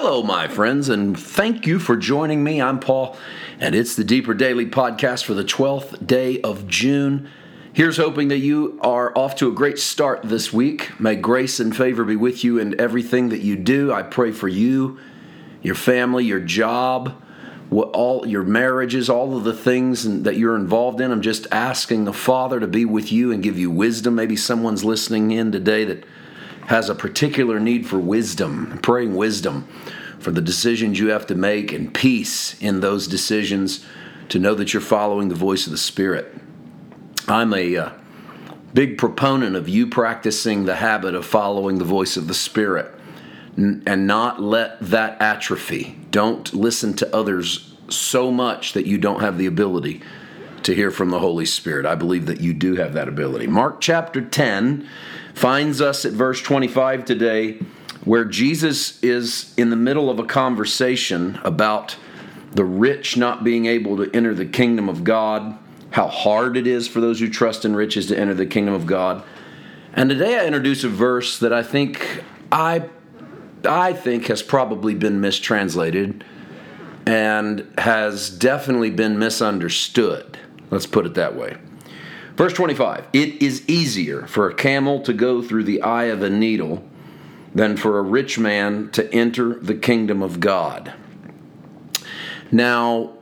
[0.00, 2.62] Hello, my friends, and thank you for joining me.
[2.62, 3.16] I'm Paul,
[3.58, 7.28] and it's the Deeper Daily podcast for the 12th day of June.
[7.72, 11.00] Here's hoping that you are off to a great start this week.
[11.00, 13.92] May grace and favor be with you in everything that you do.
[13.92, 15.00] I pray for you,
[15.62, 17.20] your family, your job,
[17.72, 21.10] all your marriages, all of the things that you're involved in.
[21.10, 24.14] I'm just asking the Father to be with you and give you wisdom.
[24.14, 26.04] Maybe someone's listening in today that
[26.68, 29.66] has a particular need for wisdom, praying wisdom
[30.18, 33.84] for the decisions you have to make and peace in those decisions
[34.28, 36.30] to know that you're following the voice of the Spirit.
[37.26, 37.90] I'm a uh,
[38.74, 42.94] big proponent of you practicing the habit of following the voice of the Spirit
[43.56, 45.98] and not let that atrophy.
[46.10, 50.02] Don't listen to others so much that you don't have the ability
[50.62, 51.86] to hear from the Holy Spirit.
[51.86, 53.46] I believe that you do have that ability.
[53.46, 54.88] Mark chapter 10
[55.34, 57.58] finds us at verse 25 today,
[58.04, 61.96] where Jesus is in the middle of a conversation about
[62.52, 65.58] the rich not being able to enter the kingdom of God,
[65.90, 68.86] how hard it is for those who trust in riches to enter the kingdom of
[68.86, 69.22] God.
[69.92, 72.88] And today I introduce a verse that I think I
[73.64, 76.24] I think has probably been mistranslated
[77.06, 80.38] and has definitely been misunderstood.
[80.70, 81.56] Let's put it that way.
[82.36, 86.30] Verse 25 It is easier for a camel to go through the eye of a
[86.30, 86.84] needle
[87.54, 90.92] than for a rich man to enter the kingdom of God.
[92.52, 93.14] Now,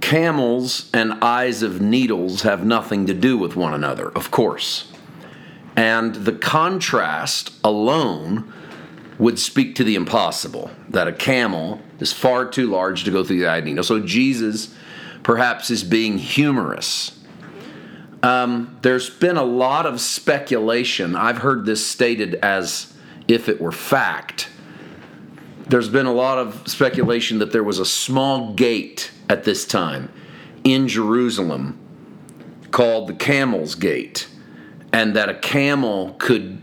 [0.00, 4.90] camels and eyes of needles have nothing to do with one another, of course.
[5.76, 8.52] And the contrast alone
[9.18, 13.38] would speak to the impossible that a camel is far too large to go through
[13.38, 13.84] the eye of a needle.
[13.84, 14.74] So Jesus
[15.22, 17.20] perhaps is being humorous
[18.22, 21.16] um, there's been a lot of speculation.
[21.16, 22.92] I've heard this stated as
[23.28, 24.48] if it were fact.
[25.68, 30.10] There's been a lot of speculation that there was a small gate at this time
[30.64, 31.78] in Jerusalem
[32.72, 34.28] called the Camel's Gate,
[34.92, 36.60] and that a camel could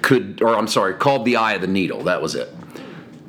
[0.00, 2.04] could, or I'm sorry, called the Eye of the Needle.
[2.04, 2.48] That was it.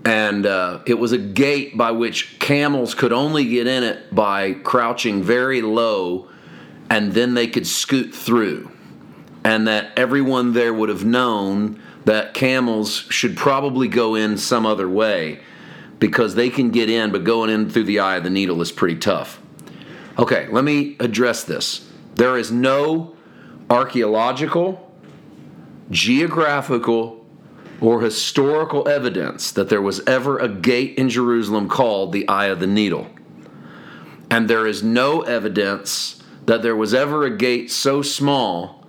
[0.08, 4.54] And uh, it was a gate by which camels could only get in it by
[4.54, 6.30] crouching very low
[6.90, 8.72] and then they could scoot through.
[9.44, 14.88] And that everyone there would have known that camels should probably go in some other
[14.88, 15.42] way
[16.00, 18.72] because they can get in, but going in through the eye of the needle is
[18.72, 19.42] pretty tough.
[20.18, 21.86] Okay, let me address this.
[22.16, 23.14] There is no
[23.70, 24.90] archaeological,
[25.92, 27.17] geographical,
[27.80, 32.60] or historical evidence that there was ever a gate in Jerusalem called the Eye of
[32.60, 33.08] the Needle.
[34.30, 38.86] And there is no evidence that there was ever a gate so small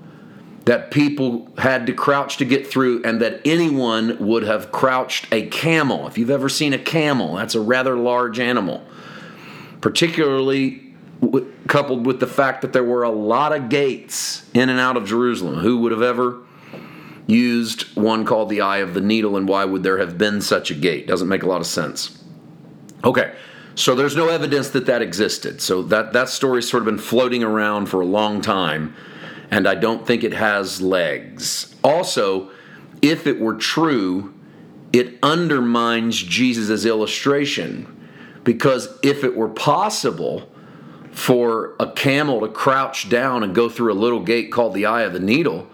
[0.65, 5.47] that people had to crouch to get through and that anyone would have crouched a
[5.47, 6.07] camel.
[6.07, 8.85] If you've ever seen a camel, that's a rather large animal,
[9.81, 10.95] particularly
[11.67, 15.07] coupled with the fact that there were a lot of gates in and out of
[15.07, 15.57] Jerusalem.
[15.57, 16.43] Who would have ever
[17.29, 20.71] used one called the Eye of the Needle, and why would there have been such
[20.73, 21.07] a gate?
[21.07, 22.19] Doesn't make a lot of sense.
[23.05, 23.35] Okay,
[23.77, 25.61] so there's no evidence that that existed.
[25.61, 28.97] So that that story's sort of been floating around for a long time,
[29.51, 31.77] and I don't think it has legs.
[31.85, 32.51] Also,
[33.03, 34.35] if it were true,
[34.93, 37.95] it undermines Jesus' illustration
[38.43, 40.51] because if it were possible
[41.11, 45.03] for a camel to crouch down and go through a little gate called the eye
[45.03, 45.69] of the needle,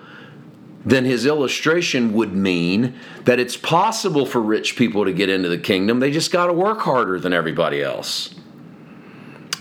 [0.85, 5.59] then his illustration would mean that it's possible for rich people to get into the
[5.59, 6.01] kingdom.
[6.01, 8.35] They just got to work harder than everybody else.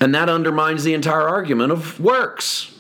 [0.01, 2.77] And that undermines the entire argument of works.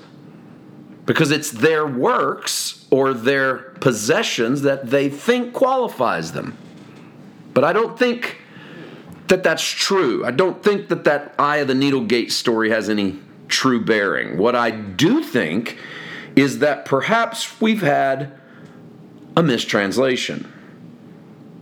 [1.05, 6.57] Because it's their works or their possessions that they think qualifies them.
[7.53, 8.41] But I don't think
[9.27, 10.25] that that's true.
[10.25, 14.37] I don't think that that eye of the needle gate story has any true bearing.
[14.37, 15.77] What I do think
[16.35, 18.33] is that perhaps we've had
[19.35, 20.51] a mistranslation.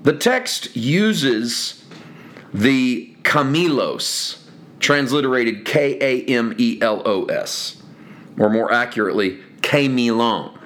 [0.03, 1.83] The text uses
[2.53, 4.41] the Kamelos,
[4.79, 7.81] transliterated K A M E L O S,
[8.37, 10.57] or more accurately, Kamelon,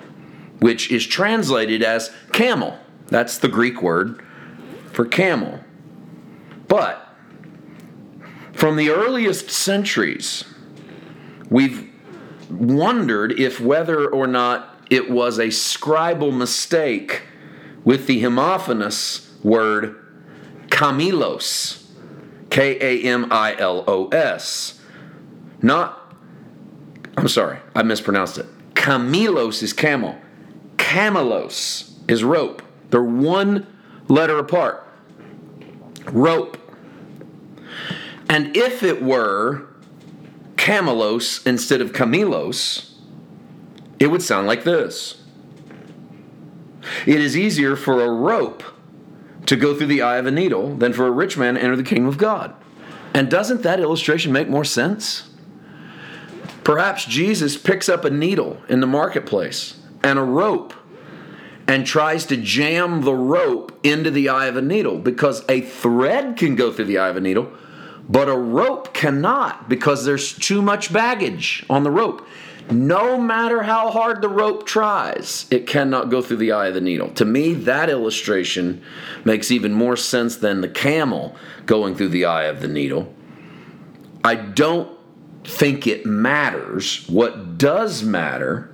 [0.59, 2.77] which is translated as camel.
[3.07, 4.23] That's the Greek word
[4.91, 5.59] for camel.
[6.67, 7.07] But
[8.53, 10.45] from the earliest centuries,
[11.49, 11.91] we've
[12.49, 17.23] wondered if whether or not it was a scribal mistake
[17.83, 19.95] with the homophonous word
[20.69, 21.85] kamilos,
[22.49, 24.81] K A M I L O S.
[25.61, 26.15] Not,
[27.17, 28.45] I'm sorry, I mispronounced it.
[28.73, 30.17] Kamilos is camel,
[30.77, 32.61] camelos is rope.
[32.89, 33.65] They're one
[34.07, 34.87] letter apart.
[36.11, 36.57] rope.
[38.29, 39.67] And if it were
[40.65, 42.89] camelos instead of camelos,
[43.99, 45.21] it would sound like this
[47.05, 48.63] It is easier for a rope
[49.45, 51.75] to go through the eye of a needle than for a rich man to enter
[51.75, 52.55] the kingdom of God.
[53.13, 55.29] And doesn't that illustration make more sense?
[56.63, 60.73] Perhaps Jesus picks up a needle in the marketplace and a rope
[61.67, 66.37] and tries to jam the rope into the eye of a needle because a thread
[66.37, 67.51] can go through the eye of a needle,
[68.09, 72.25] but a rope cannot because there's too much baggage on the rope.
[72.71, 76.81] No matter how hard the rope tries, it cannot go through the eye of the
[76.81, 77.09] needle.
[77.11, 78.81] To me, that illustration
[79.23, 81.35] makes even more sense than the camel
[81.67, 83.13] going through the eye of the needle.
[84.23, 84.97] I don't
[85.43, 87.07] think it matters.
[87.07, 88.73] What does matter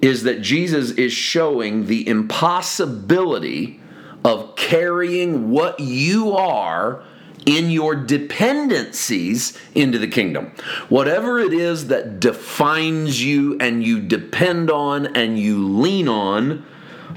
[0.00, 3.80] is that Jesus is showing the impossibility
[4.24, 7.04] of carrying what you are
[7.46, 10.52] in your dependencies into the kingdom.
[10.88, 16.66] Whatever it is that defines you and you depend on and you lean on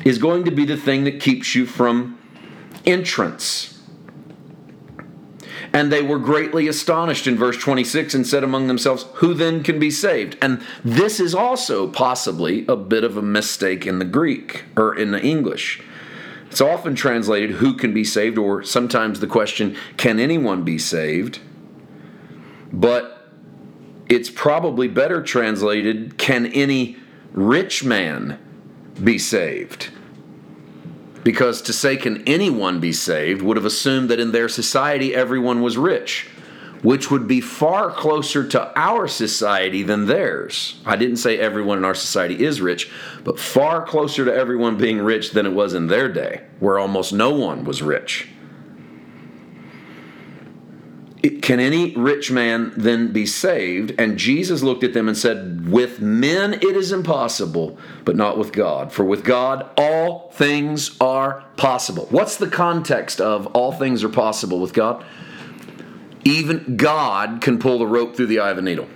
[0.06, 2.18] is going to be the thing that keeps you from
[2.86, 3.76] entrance.
[5.74, 9.80] And they were greatly astonished in verse 26 and said among themselves, Who then can
[9.80, 10.38] be saved?
[10.42, 15.12] And this is also possibly a bit of a mistake in the Greek or in
[15.12, 15.82] the English.
[16.50, 18.38] It's often translated, Who can be saved?
[18.38, 21.40] or sometimes the question, Can anyone be saved?
[22.72, 23.30] But
[24.08, 26.98] it's probably better translated, Can any
[27.32, 28.40] rich man
[29.02, 29.90] be saved?
[31.24, 35.62] Because to say, can anyone be saved, would have assumed that in their society everyone
[35.62, 36.28] was rich,
[36.82, 40.80] which would be far closer to our society than theirs.
[40.86, 42.90] I didn't say everyone in our society is rich,
[43.24, 47.12] but far closer to everyone being rich than it was in their day, where almost
[47.12, 48.30] no one was rich.
[51.42, 53.94] Can any rich man then be saved?
[54.00, 58.54] And Jesus looked at them and said, With men it is impossible, but not with
[58.54, 58.94] God.
[58.94, 62.08] For with God all things are possible.
[62.10, 65.04] What's the context of all things are possible with God?
[66.26, 68.88] Even God can pull the rope through the eye of a needle.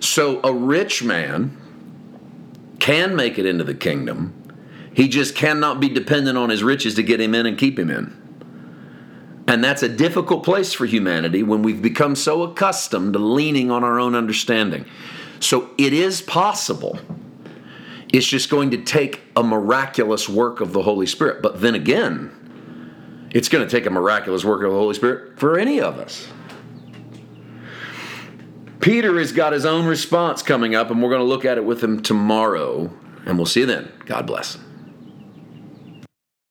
[0.00, 1.56] So a rich man
[2.78, 4.40] can make it into the kingdom.
[4.92, 7.90] He just cannot be dependent on his riches to get him in and keep him
[7.90, 8.14] in.
[9.46, 13.84] And that's a difficult place for humanity when we've become so accustomed to leaning on
[13.84, 14.86] our own understanding.
[15.40, 16.98] So it is possible.
[18.12, 21.42] It's just going to take a miraculous work of the Holy Spirit.
[21.42, 22.43] But then again,
[23.34, 26.28] it's going to take a miraculous work of the Holy Spirit for any of us.
[28.80, 31.64] Peter has got his own response coming up, and we're going to look at it
[31.64, 32.90] with him tomorrow.
[33.26, 33.90] And we'll see you then.
[34.06, 34.56] God bless.